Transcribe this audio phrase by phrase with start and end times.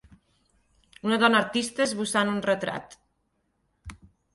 [1.09, 3.01] Una dona artista esbossant un retrat.